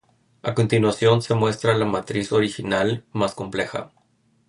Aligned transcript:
A 0.41 0.55
continuación 0.55 1.21
se 1.21 1.35
muestra 1.35 1.77
la 1.77 1.85
matriz 1.85 2.31
original, 2.31 3.05
más 3.13 3.35
compleja. 3.35 3.91